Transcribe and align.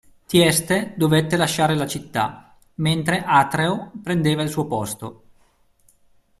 Tieste 0.25 0.95
dovette 0.97 1.37
lasciare 1.37 1.75
la 1.75 1.85
città, 1.85 2.57
mentre 2.77 3.23
Atreo 3.23 3.91
prendeva 4.01 4.41
il 4.41 4.49
suo 4.49 4.65
posto. 4.65 5.23